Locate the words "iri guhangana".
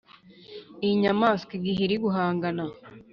1.83-2.63